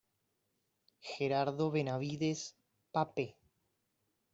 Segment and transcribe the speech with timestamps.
[1.11, 2.45] Gerardo Benavides
[2.91, 3.35] Pape.